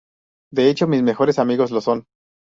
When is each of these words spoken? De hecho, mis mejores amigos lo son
De 0.51 0.67
hecho, 0.67 0.87
mis 0.87 1.03
mejores 1.03 1.37
amigos 1.37 1.69
lo 1.69 1.79
son 1.79 2.05